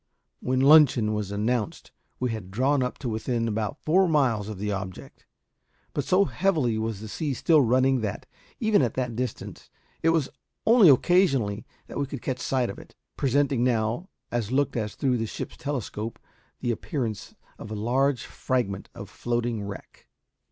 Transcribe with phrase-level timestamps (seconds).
[0.39, 4.71] When luncheon was announced we had drawn up to within about four miles of the
[4.71, 5.27] object;
[5.93, 8.25] but so heavily was the sea still running that,
[8.59, 9.69] even at that distance,
[10.01, 10.27] it was
[10.65, 15.17] only occasionally that we could catch sight of it, presenting now, as looked at through
[15.19, 16.17] the ship's telescope,
[16.61, 20.07] the appearance of a large fragment of floating wreck.